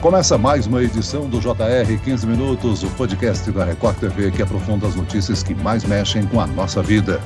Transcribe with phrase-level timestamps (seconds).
[0.00, 4.86] Começa mais uma edição do JR 15 Minutos, o podcast da Record TV que aprofunda
[4.86, 7.20] as notícias que mais mexem com a nossa vida.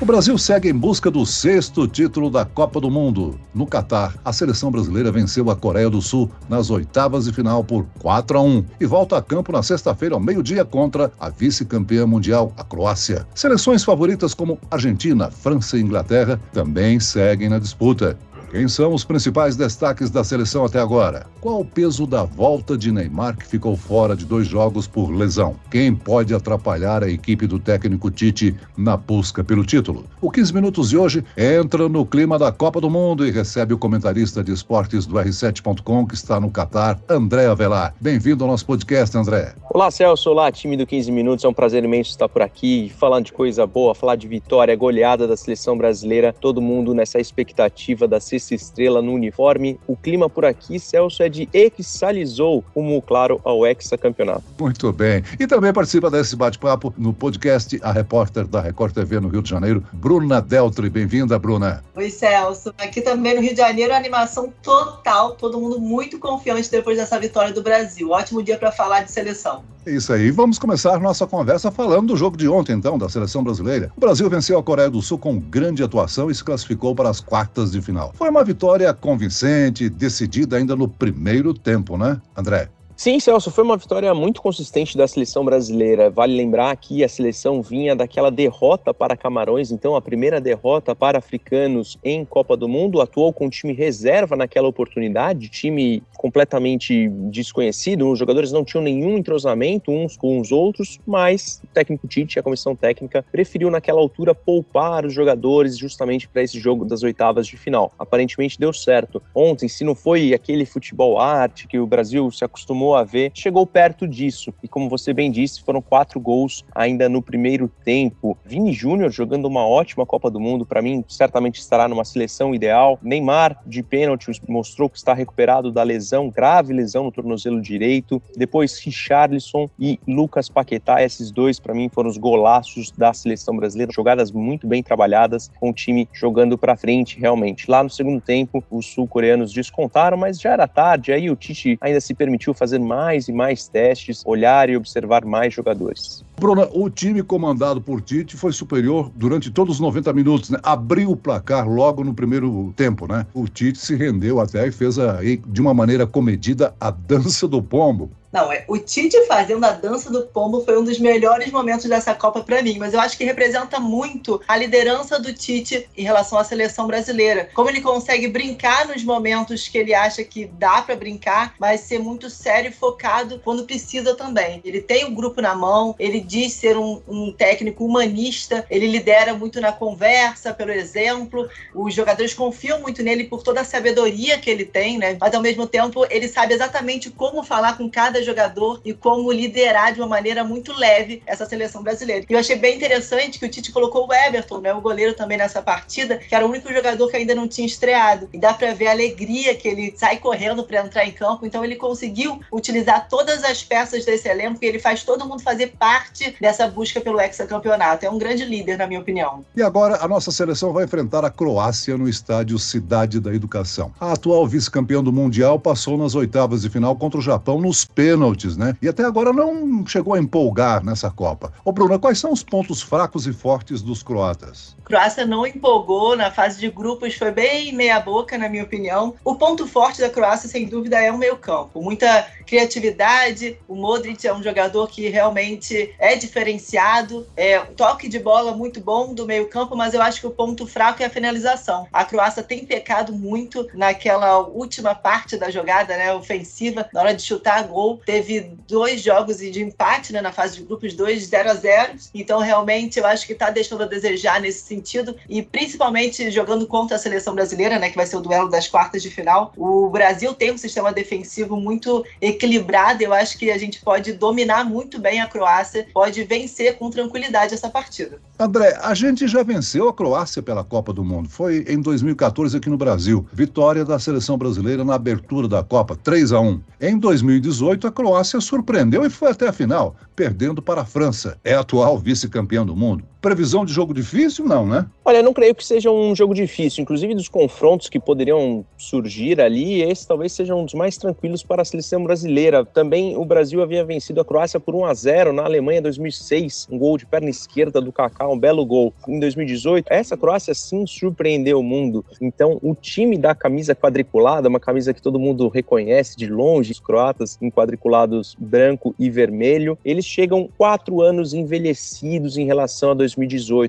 [0.00, 3.38] O Brasil segue em busca do sexto título da Copa do Mundo.
[3.54, 7.84] No Catar, a seleção brasileira venceu a Coreia do Sul nas oitavas de final por
[7.98, 12.50] 4 a 1 e volta a campo na sexta-feira ao meio-dia contra a vice-campeã mundial,
[12.56, 13.26] a Croácia.
[13.34, 18.18] Seleções favoritas como Argentina, França e Inglaterra também seguem na disputa.
[18.56, 21.26] Quem são os principais destaques da seleção até agora?
[21.42, 25.56] Qual o peso da volta de Neymar, que ficou fora de dois jogos por lesão?
[25.70, 30.06] Quem pode atrapalhar a equipe do técnico Tite na busca pelo título?
[30.22, 33.78] O 15 Minutos de hoje entra no clima da Copa do Mundo e recebe o
[33.78, 37.94] comentarista de esportes do R7.com, que está no Catar, André Avelar.
[38.00, 39.54] Bem-vindo ao nosso podcast, André.
[39.68, 40.30] Olá, Celso.
[40.30, 41.44] Olá, time do 15 Minutos.
[41.44, 45.28] É um prazer imenso estar por aqui, falando de coisa boa, falar de vitória, goleada
[45.28, 49.78] da seleção brasileira, todo mundo nessa expectativa da sexta estrela no uniforme.
[49.86, 54.42] O clima por aqui, Celso, é de exalizou como, claro, ao hexacampeonato.
[54.58, 55.22] Muito bem.
[55.38, 59.50] E também participa desse bate-papo no podcast a repórter da Record TV no Rio de
[59.50, 60.90] Janeiro, Bruna Deltri.
[60.90, 61.82] Bem-vinda, Bruna.
[61.94, 62.72] Oi, Celso.
[62.78, 67.52] Aqui também no Rio de Janeiro, animação total, todo mundo muito confiante depois dessa vitória
[67.52, 68.10] do Brasil.
[68.10, 69.62] Ótimo dia para falar de seleção.
[69.86, 70.32] É isso aí.
[70.32, 73.92] Vamos começar nossa conversa falando do jogo de ontem, então, da seleção brasileira.
[73.96, 77.20] O Brasil venceu a Coreia do Sul com grande atuação e se classificou para as
[77.20, 78.12] quartas de final.
[78.14, 82.68] Foi uma vitória convincente, decidida ainda no primeiro tempo, né, André?
[82.98, 86.08] Sim, Celso, foi uma vitória muito consistente da seleção brasileira.
[86.08, 91.18] Vale lembrar que a seleção vinha daquela derrota para Camarões, então a primeira derrota para
[91.18, 93.02] africanos em Copa do Mundo.
[93.02, 98.10] Atuou com time reserva naquela oportunidade, time completamente desconhecido.
[98.10, 102.42] Os jogadores não tinham nenhum entrosamento uns com os outros, mas o técnico Tite, a
[102.42, 107.58] comissão técnica, preferiu naquela altura poupar os jogadores justamente para esse jogo das oitavas de
[107.58, 107.92] final.
[107.98, 109.22] Aparentemente deu certo.
[109.34, 113.66] Ontem, se não foi aquele futebol arte que o Brasil se acostumou a ver, chegou
[113.66, 114.52] perto disso.
[114.62, 118.36] E como você bem disse, foram quatro gols ainda no primeiro tempo.
[118.44, 122.98] Vini Júnior jogando uma ótima Copa do Mundo, para mim, certamente estará numa seleção ideal.
[123.02, 128.20] Neymar, de pênalti, mostrou que está recuperado da lesão, grave lesão no tornozelo direito.
[128.36, 133.92] Depois, Richarlison e Lucas Paquetá, esses dois, para mim, foram os golaços da seleção brasileira.
[133.92, 137.70] Jogadas muito bem trabalhadas, com o time jogando para frente, realmente.
[137.70, 141.12] Lá no segundo tempo, os sul-coreanos descontaram, mas já era tarde.
[141.12, 145.24] Aí o Tite ainda se permitiu fazer fazer mais e mais testes, olhar e observar
[145.24, 146.24] mais jogadores.
[146.38, 150.58] Bruna, o time comandado por Tite foi superior durante todos os 90 minutos, né?
[150.62, 153.26] Abriu o placar logo no primeiro tempo, né?
[153.34, 157.62] O Tite se rendeu até e fez a, de uma maneira comedida a dança do
[157.62, 158.10] pombo.
[158.36, 162.14] Não, é, o Tite fazendo a dança do pombo foi um dos melhores momentos dessa
[162.14, 166.38] Copa para mim, mas eu acho que representa muito a liderança do Tite em relação
[166.38, 167.48] à seleção brasileira.
[167.54, 171.98] Como ele consegue brincar nos momentos que ele acha que dá para brincar, mas ser
[171.98, 174.60] muito sério e focado quando precisa também.
[174.62, 179.32] Ele tem o grupo na mão, ele diz ser um, um técnico humanista, ele lidera
[179.32, 181.48] muito na conversa, pelo exemplo.
[181.74, 185.16] Os jogadores confiam muito nele por toda a sabedoria que ele tem, né?
[185.18, 189.94] Mas ao mesmo tempo ele sabe exatamente como falar com cada jogador e como liderar
[189.94, 192.26] de uma maneira muito leve essa seleção brasileira.
[192.28, 195.38] E eu achei bem interessante que o Tite colocou o Everton, né, o goleiro também
[195.38, 198.28] nessa partida, que era o único jogador que ainda não tinha estreado.
[198.32, 201.46] E dá para ver a alegria que ele sai correndo para entrar em campo.
[201.46, 205.74] Então ele conseguiu utilizar todas as peças desse elenco e ele faz todo mundo fazer
[205.78, 208.04] parte dessa busca pelo hexacampeonato.
[208.04, 209.44] É um grande líder, na minha opinião.
[209.54, 213.92] E agora a nossa seleção vai enfrentar a Croácia no estádio Cidade da Educação.
[214.00, 218.15] A atual vice-campeã do Mundial passou nas oitavas de final contra o Japão nos pênaltis
[218.16, 218.74] pênaltis, né?
[218.80, 221.52] E até agora não chegou a empolgar nessa Copa.
[221.64, 224.74] Ô, Bruna, quais são os pontos fracos e fortes dos croatas?
[224.84, 229.14] Croácia não empolgou na fase de grupos, foi bem meia-boca, na minha opinião.
[229.24, 231.82] O ponto forte da Croácia, sem dúvida, é o meio-campo.
[231.82, 233.58] Muita criatividade.
[233.66, 237.26] O Modric é um jogador que realmente é diferenciado.
[237.36, 240.66] É um toque de bola muito bom do meio-campo, mas eu acho que o ponto
[240.66, 241.88] fraco é a finalização.
[241.92, 247.22] A Croácia tem pecado muito naquela última parte da jogada, né, ofensiva, na hora de
[247.22, 247.95] chutar gol.
[248.04, 252.40] Teve dois jogos de empate né, na fase de grupos, dois 0 a 0 Então,
[252.40, 255.16] realmente, eu acho que está deixando a desejar nesse sentido.
[255.28, 259.02] E principalmente jogando contra a seleção brasileira, né, que vai ser o duelo das quartas
[259.02, 259.52] de final.
[259.56, 263.02] O Brasil tem um sistema defensivo muito equilibrado.
[263.02, 267.54] Eu acho que a gente pode dominar muito bem a Croácia, pode vencer com tranquilidade
[267.54, 268.18] essa partida.
[268.38, 271.28] André, a gente já venceu a Croácia pela Copa do Mundo.
[271.28, 273.26] Foi em 2014 aqui no Brasil.
[273.32, 276.60] Vitória da seleção brasileira na abertura da Copa, 3 a 1.
[276.80, 281.38] Em 2018, a Croácia surpreendeu e foi até a final, perdendo para a França.
[281.44, 283.04] É atual vice-campeã do mundo.
[283.26, 284.86] Previsão de jogo difícil, não, né?
[285.04, 286.82] Olha, não creio que seja um jogo difícil.
[286.82, 291.62] Inclusive, dos confrontos que poderiam surgir ali, esse talvez seja um dos mais tranquilos para
[291.62, 292.64] a seleção brasileira.
[292.64, 296.68] Também o Brasil havia vencido a Croácia por 1 a 0 na Alemanha em 2006,
[296.70, 298.94] um gol de perna esquerda do Kaká, um belo gol.
[299.08, 302.04] Em 2018, essa Croácia sim surpreendeu o mundo.
[302.20, 306.78] Então, o time da camisa quadriculada, uma camisa que todo mundo reconhece de longe, os
[306.78, 313.15] croatas em quadriculados branco e vermelho, eles chegam quatro anos envelhecidos em relação a 2018.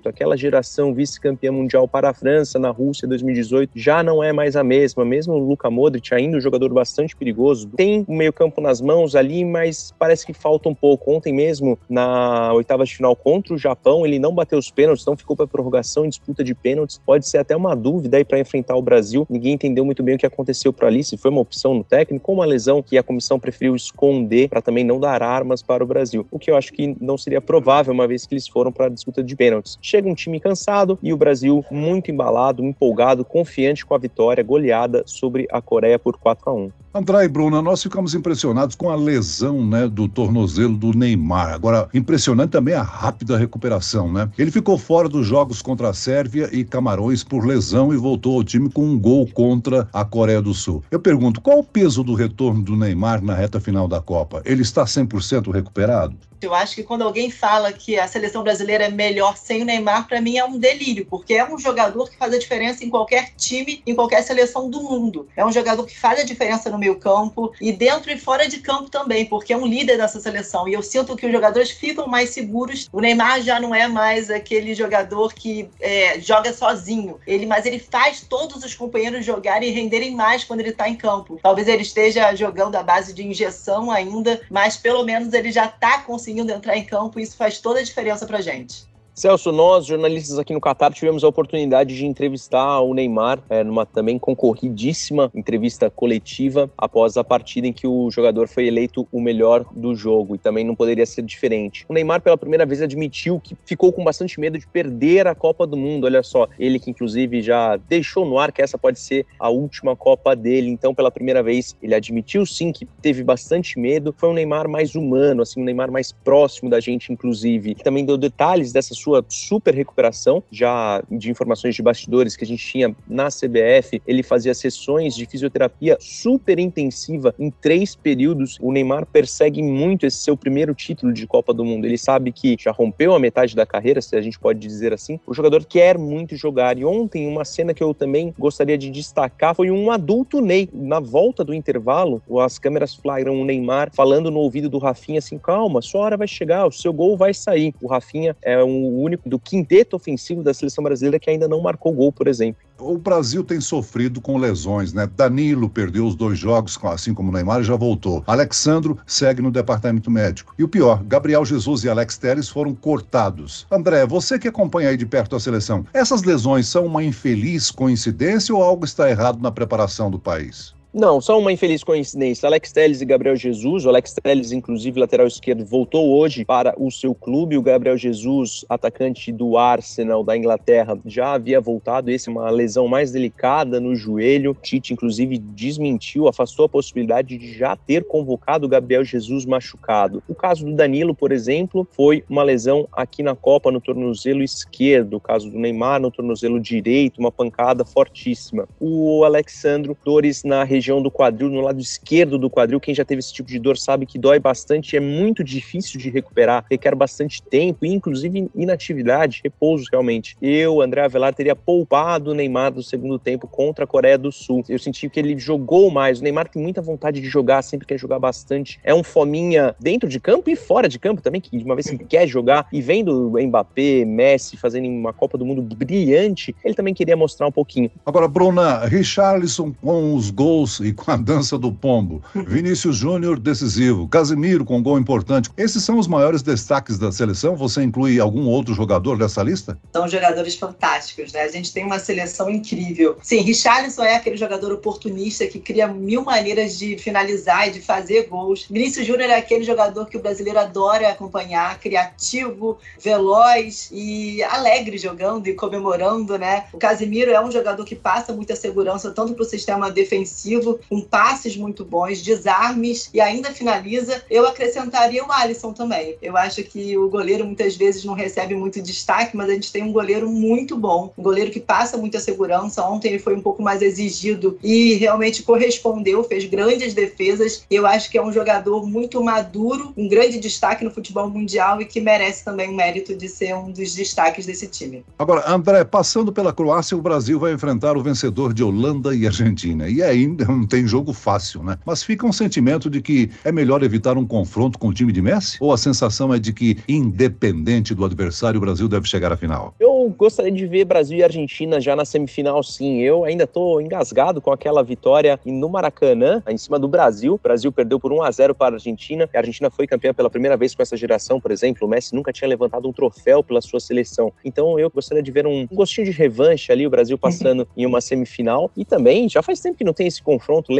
[0.05, 4.63] Aquela geração vice-campeã mundial para a França na Rússia 2018 já não é mais a
[4.63, 5.05] mesma.
[5.05, 9.45] Mesmo o Luka Modric, ainda um jogador bastante perigoso, tem o meio-campo nas mãos ali,
[9.45, 11.11] mas parece que falta um pouco.
[11.11, 15.15] Ontem mesmo, na oitava de final contra o Japão, ele não bateu os pênaltis, não
[15.15, 16.99] ficou para prorrogação em disputa de pênaltis.
[17.05, 19.25] Pode ser até uma dúvida aí para enfrentar o Brasil.
[19.29, 22.31] Ninguém entendeu muito bem o que aconteceu por ali, se foi uma opção no técnico
[22.31, 25.87] ou uma lesão que a comissão preferiu esconder para também não dar armas para o
[25.87, 26.27] Brasil.
[26.31, 28.89] O que eu acho que não seria provável, uma vez que eles foram para a
[28.89, 29.77] disputa de pênaltis.
[29.81, 35.03] Chega um time cansado e o Brasil muito embalado, empolgado, confiante com a vitória goleada
[35.05, 36.71] sobre a Coreia por 4 a 1.
[36.97, 41.53] André e Bruna, nós ficamos impressionados com a lesão né, do tornozelo do Neymar.
[41.53, 44.27] Agora, impressionante também a rápida recuperação, né?
[44.35, 48.43] Ele ficou fora dos jogos contra a Sérvia e Camarões por lesão e voltou ao
[48.43, 50.83] time com um gol contra a Coreia do Sul.
[50.89, 54.41] Eu pergunto, qual o peso do retorno do Neymar na reta final da Copa?
[54.43, 56.15] Ele está 100% recuperado?
[56.41, 60.07] Eu acho que quando alguém fala que a seleção brasileira é melhor sem o Neymar,
[60.07, 63.31] para mim é um delírio, porque é um jogador que faz a diferença em qualquer
[63.35, 65.27] time, em qualquer seleção do mundo.
[65.35, 68.59] É um jogador que faz a diferença no meio campo e dentro e fora de
[68.59, 70.67] campo também, porque é um líder dessa seleção.
[70.67, 72.87] E eu sinto que os jogadores ficam mais seguros.
[72.91, 77.19] O Neymar já não é mais aquele jogador que é, joga sozinho.
[77.25, 80.95] Ele, mas ele faz todos os companheiros jogarem e renderem mais quando ele está em
[80.95, 81.39] campo.
[81.41, 85.99] Talvez ele esteja jogando à base de injeção ainda, mas pelo menos ele já está
[85.99, 88.85] conseguindo conseguindo entrar em campo, isso faz toda a diferença para gente.
[89.17, 93.83] Celso, nós, jornalistas aqui no Qatar, tivemos a oportunidade de entrevistar o Neymar é, numa
[93.83, 99.65] também concorridíssima entrevista coletiva após a partida em que o jogador foi eleito o melhor
[99.71, 101.83] do jogo e também não poderia ser diferente.
[101.89, 105.65] O Neymar, pela primeira vez, admitiu que ficou com bastante medo de perder a Copa
[105.65, 106.03] do Mundo.
[106.03, 109.95] Olha só, ele que inclusive já deixou no ar que essa pode ser a última
[109.95, 110.69] Copa dele.
[110.69, 114.13] Então, pela primeira vez, ele admitiu sim que teve bastante medo.
[114.15, 117.73] Foi um Neymar mais humano, assim, um Neymar mais próximo da gente, inclusive.
[117.73, 122.65] Também deu detalhes dessa sua super recuperação, já de informações de bastidores que a gente
[122.65, 128.57] tinha na CBF, ele fazia sessões de fisioterapia super intensiva em três períodos.
[128.61, 131.85] O Neymar persegue muito esse seu primeiro título de Copa do Mundo.
[131.85, 135.19] Ele sabe que já rompeu a metade da carreira, se a gente pode dizer assim.
[135.25, 136.77] O jogador quer muito jogar.
[136.77, 140.69] E ontem, uma cena que eu também gostaria de destacar foi um adulto Ney.
[140.73, 145.37] Na volta do intervalo, as câmeras flagram o Neymar falando no ouvido do Rafinha assim:
[145.37, 147.73] calma, sua hora vai chegar, o seu gol vai sair.
[147.81, 151.91] O Rafinha é o único do quinteto ofensivo da seleção brasileira que ainda não marcou
[151.93, 152.61] gol, por exemplo.
[152.79, 155.07] O Brasil tem sofrido com lesões, né?
[155.07, 158.23] Danilo perdeu os dois jogos, assim como o Neymar, e já voltou.
[158.27, 160.53] Alexandro segue no departamento médico.
[160.59, 163.65] E o pior, Gabriel Jesus e Alex Teres foram cortados.
[163.71, 168.53] André, você que acompanha aí de perto a seleção, essas lesões são uma infeliz coincidência
[168.53, 170.76] ou algo está errado na preparação do país?
[170.97, 172.47] Não, só uma infeliz coincidência.
[172.47, 176.89] Alex Telles e Gabriel Jesus, o Alex Telles, inclusive lateral esquerdo, voltou hoje para o
[176.89, 177.55] seu clube.
[177.55, 182.09] O Gabriel Jesus, atacante do Arsenal da Inglaterra, já havia voltado.
[182.09, 184.57] Esse é uma lesão mais delicada no joelho.
[184.59, 190.23] Tite, inclusive, desmentiu, afastou a possibilidade de já ter convocado o Gabriel Jesus machucado.
[190.27, 195.17] O caso do Danilo, por exemplo, foi uma lesão aqui na Copa no tornozelo esquerdo.
[195.17, 198.67] O caso do Neymar no tornozelo direito, uma pancada fortíssima.
[198.79, 202.79] O Alexandro, dores na região região do quadril, no lado esquerdo do quadril.
[202.79, 206.09] Quem já teve esse tipo de dor sabe que dói bastante, é muito difícil de
[206.09, 210.37] recuperar, requer bastante tempo, inclusive inatividade, repouso realmente.
[210.41, 214.63] Eu, André Avelar, teria poupado o Neymar no segundo tempo contra a Coreia do Sul.
[214.69, 216.19] Eu senti que ele jogou mais.
[216.19, 218.79] O Neymar tem muita vontade de jogar, sempre quer jogar bastante.
[218.83, 221.89] É um fominha dentro de campo e fora de campo também, que de uma vez
[221.89, 226.93] que quer jogar e vendo Mbappé, Messi fazendo uma Copa do Mundo brilhante, ele também
[226.93, 227.91] queria mostrar um pouquinho.
[228.05, 232.21] Agora, Bruna, Richarlison com os gols e com a dança do pombo.
[232.33, 234.07] Vinícius Júnior, decisivo.
[234.07, 235.49] Casimiro, com gol importante.
[235.57, 237.55] Esses são os maiores destaques da seleção?
[237.55, 239.77] Você inclui algum outro jogador dessa lista?
[239.93, 241.41] São jogadores fantásticos, né?
[241.41, 243.17] A gente tem uma seleção incrível.
[243.21, 248.27] Sim, Richarlison é aquele jogador oportunista que cria mil maneiras de finalizar e de fazer
[248.27, 248.67] gols.
[248.69, 255.47] Vinícius Júnior é aquele jogador que o brasileiro adora acompanhar, criativo, veloz e alegre jogando
[255.47, 256.65] e comemorando, né?
[256.73, 260.79] O Casimiro é um jogador que passa muita segurança tanto para o sistema defensivo ofensivo,
[260.89, 264.23] com passes muito bons, desarmes e ainda finaliza.
[264.29, 266.15] Eu acrescentaria o Alisson também.
[266.21, 269.83] Eu acho que o goleiro muitas vezes não recebe muito destaque, mas a gente tem
[269.83, 272.83] um goleiro muito bom, um goleiro que passa muita segurança.
[272.83, 277.63] Ontem ele foi um pouco mais exigido e realmente correspondeu, fez grandes defesas.
[277.69, 281.85] Eu acho que é um jogador muito maduro, um grande destaque no futebol mundial e
[281.85, 285.03] que merece também o mérito de ser um dos destaques desse time.
[285.17, 289.89] Agora, André, passando pela Croácia, o Brasil vai enfrentar o vencedor de Holanda e Argentina.
[289.89, 291.77] E ainda não tem jogo fácil, né?
[291.85, 295.21] Mas fica um sentimento de que é melhor evitar um confronto com o time de
[295.21, 295.57] Messi?
[295.59, 299.73] Ou a sensação é de que, independente do adversário, o Brasil deve chegar à final?
[299.79, 303.01] Eu gostaria de ver Brasil e Argentina já na semifinal, sim.
[303.01, 307.35] Eu ainda estou engasgado com aquela vitória no Maracanã, em cima do Brasil.
[307.35, 309.29] O Brasil perdeu por 1 a 0 para a Argentina.
[309.33, 311.87] A Argentina foi campeã pela primeira vez com essa geração, por exemplo.
[311.87, 314.31] O Messi nunca tinha levantado um troféu pela sua seleção.
[314.43, 318.01] Então eu gostaria de ver um gostinho de revanche ali, o Brasil passando em uma
[318.01, 318.71] semifinal.
[318.75, 320.36] E também, já faz tempo que não tem esse confronto,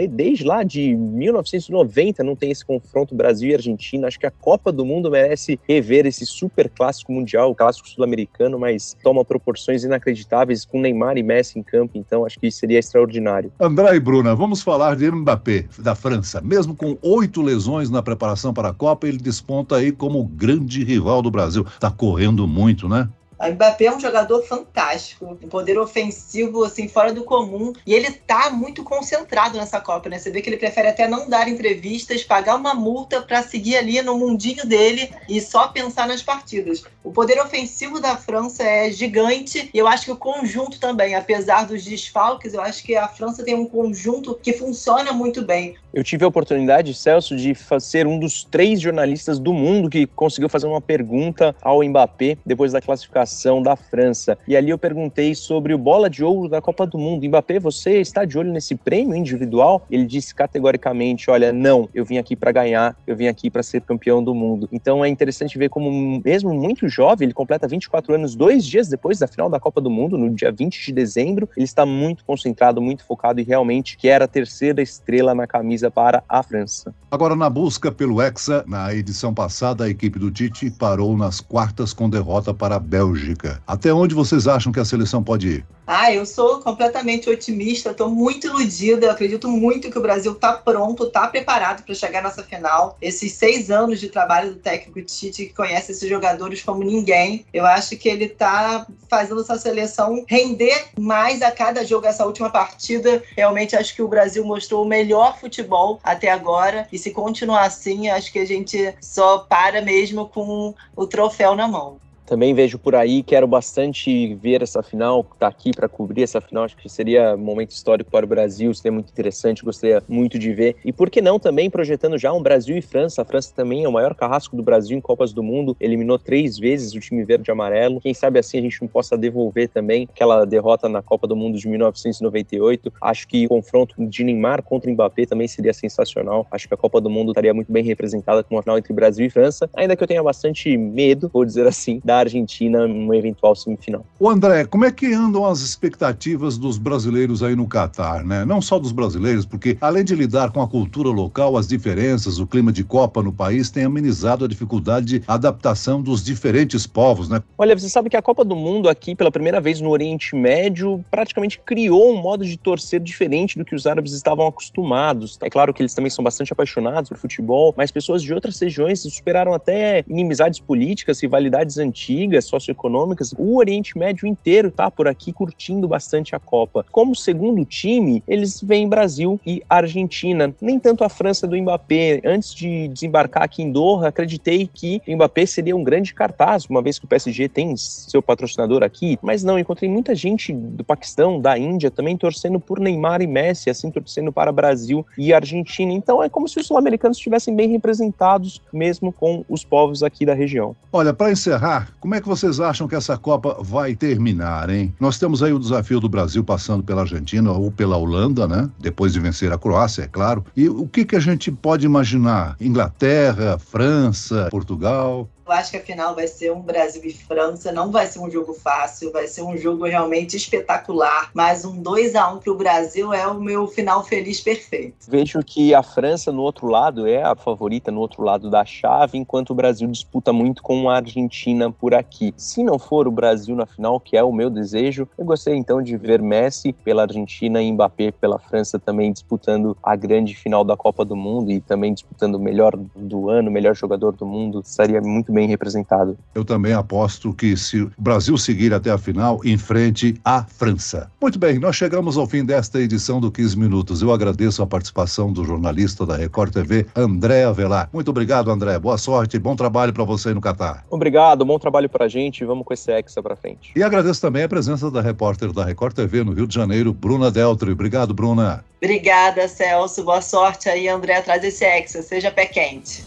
[0.10, 4.08] desde lá de 1990 não tem esse confronto Brasil e Argentina.
[4.08, 8.60] Acho que a Copa do Mundo merece rever esse super clássico mundial, o clássico sul-americano,
[8.60, 11.98] mas toma proporções inacreditáveis com Neymar e Messi em campo.
[11.98, 13.52] Então acho que seria extraordinário.
[13.60, 16.42] André e Bruna, vamos falar de Mbappé, da França.
[16.42, 21.22] Mesmo com oito lesões na preparação para a Copa, ele desponta aí como grande rival
[21.22, 21.66] do Brasil.
[21.68, 23.10] Está correndo muito, né?
[23.40, 28.12] O Mbappé é um jogador fantástico, um poder ofensivo assim fora do comum e ele
[28.12, 30.18] tá muito concentrado nessa Copa, né?
[30.18, 34.02] Você vê que ele prefere até não dar entrevistas, pagar uma multa para seguir ali
[34.02, 36.84] no mundinho dele e só pensar nas partidas.
[37.04, 41.68] O poder ofensivo da França é gigante e eu acho que o conjunto também, apesar
[41.68, 45.76] dos desfalques, eu acho que a França tem um conjunto que funciona muito bem.
[45.94, 50.50] Eu tive a oportunidade, Celso, de ser um dos três jornalistas do mundo que conseguiu
[50.50, 53.27] fazer uma pergunta ao Mbappé depois da classificação
[53.62, 54.38] da França.
[54.48, 57.28] E ali eu perguntei sobre o bola de ouro da Copa do Mundo.
[57.28, 59.86] Mbappé, você está de olho nesse prêmio individual?
[59.92, 63.82] Ele disse categoricamente: olha, não, eu vim aqui para ganhar, eu vim aqui para ser
[63.82, 64.68] campeão do mundo.
[64.72, 69.20] Então é interessante ver como, mesmo muito jovem, ele completa 24 anos, dois dias depois
[69.20, 72.82] da final da Copa do Mundo, no dia 20 de dezembro, ele está muito concentrado,
[72.82, 76.94] muito focado e realmente quer a terceira estrela na camisa para a França.
[77.10, 81.94] Agora, na busca pelo Hexa, na edição passada, a equipe do Tite parou nas quartas
[81.94, 83.17] com derrota para a Bélgica.
[83.18, 83.62] Bélgica.
[83.66, 85.66] Até onde vocês acham que a seleção pode ir?
[85.86, 89.06] Ah, eu sou completamente otimista, estou muito iludida.
[89.06, 92.98] Eu acredito muito que o Brasil está pronto, está preparado para chegar nessa final.
[93.02, 97.66] Esses seis anos de trabalho do técnico Tite, que conhece esses jogadores como ninguém, eu
[97.66, 102.06] acho que ele está fazendo essa seleção render mais a cada jogo.
[102.06, 106.88] Essa última partida, realmente acho que o Brasil mostrou o melhor futebol até agora.
[106.92, 111.68] E se continuar assim, acho que a gente só para mesmo com o troféu na
[111.68, 111.98] mão.
[112.28, 116.42] Também vejo por aí, quero bastante ver essa final, estar tá aqui para cobrir essa
[116.42, 120.38] final, acho que seria um momento histórico para o Brasil, seria muito interessante, gostaria muito
[120.38, 120.76] de ver.
[120.84, 123.22] E por que não também projetando já um Brasil e França?
[123.22, 126.60] A França também é o maior carrasco do Brasil em Copas do Mundo, eliminou três
[126.60, 128.02] vezes o time verde e amarelo.
[128.02, 131.58] Quem sabe assim a gente não possa devolver também aquela derrota na Copa do Mundo
[131.58, 132.92] de 1998.
[133.02, 136.46] Acho que o confronto de Neymar contra Mbappé também seria sensacional.
[136.52, 139.26] Acho que a Copa do Mundo estaria muito bem representada com uma final entre Brasil
[139.26, 143.56] e França, ainda que eu tenha bastante medo, vou dizer assim, da Argentina numa eventual
[143.56, 144.06] semifinal.
[144.20, 148.46] O André, como é que andam as expectativas dos brasileiros aí no Catar, né?
[148.46, 152.48] Não só dos brasileiros, porque além de lidar com a cultura local, as diferenças, o
[152.48, 157.42] clima de Copa no país tem amenizado a dificuldade de adaptação dos diferentes povos, né?
[157.58, 161.04] Olha, você sabe que a Copa do Mundo aqui, pela primeira vez no Oriente Médio,
[161.12, 165.38] praticamente criou um modo de torcer diferente do que os árabes estavam acostumados.
[165.42, 169.02] É claro que eles também são bastante apaixonados por futebol, mas pessoas de outras regiões
[169.02, 175.34] superaram até inimizades políticas, rivalidades antigas antigas, socioeconômicas, o Oriente Médio inteiro tá por aqui
[175.34, 176.86] curtindo bastante a Copa.
[176.92, 180.54] Como segundo time, eles vêm Brasil e Argentina.
[180.62, 182.22] Nem tanto a França do Mbappé.
[182.24, 186.82] Antes de desembarcar aqui em Doha, acreditei que o Mbappé seria um grande cartaz, uma
[186.82, 191.40] vez que o PSG tem seu patrocinador aqui, mas não, encontrei muita gente do Paquistão,
[191.40, 195.92] da Índia, também torcendo por Neymar e Messi, assim torcendo para Brasil e Argentina.
[195.92, 200.34] Então é como se os sul-americanos estivessem bem representados, mesmo com os povos aqui da
[200.34, 200.76] região.
[200.92, 204.94] Olha, para encerrar, como é que vocês acham que essa Copa vai terminar, hein?
[205.00, 208.70] Nós temos aí o desafio do Brasil passando pela Argentina ou pela Holanda, né?
[208.80, 210.46] Depois de vencer a Croácia, é claro.
[210.56, 212.56] E o que, que a gente pode imaginar?
[212.60, 215.28] Inglaterra, França, Portugal?
[215.48, 218.30] Eu acho que a final vai ser um Brasil e França, não vai ser um
[218.30, 222.58] jogo fácil, vai ser um jogo realmente espetacular, mas um 2 a 1 para o
[222.58, 224.98] Brasil é o meu final feliz perfeito.
[225.08, 229.18] Vejo que a França no outro lado é a favorita no outro lado da chave,
[229.18, 232.34] enquanto o Brasil disputa muito com a Argentina por por aqui.
[232.36, 235.82] Se não for o Brasil na final, que é o meu desejo, eu gostaria então
[235.82, 240.76] de ver Messi pela Argentina e Mbappé pela França também disputando a grande final da
[240.76, 244.60] Copa do Mundo e também disputando o melhor do ano, o melhor jogador do mundo,
[244.60, 246.18] estaria muito bem representado.
[246.36, 251.10] Eu também aposto que se o Brasil seguir até a final, enfrente a França.
[251.22, 254.02] Muito bem, nós chegamos ao fim desta edição do 15 Minutos.
[254.02, 257.90] Eu agradeço a participação do jornalista da Record TV, André Avelar.
[257.94, 258.78] Muito obrigado, André.
[258.78, 260.84] Boa sorte e bom trabalho para você no Catar.
[260.90, 262.44] Obrigado, bom trabalho para a gente.
[262.44, 263.72] Vamos com esse Hexa para frente.
[263.76, 267.30] E agradeço também a presença da repórter da Record TV no Rio de Janeiro, Bruna
[267.30, 267.72] Deltri.
[267.72, 268.66] Obrigado, Bruna.
[268.82, 270.04] Obrigada, Celso.
[270.04, 272.02] Boa sorte aí, André, atrás desse Hexa.
[272.02, 273.07] Seja pé quente.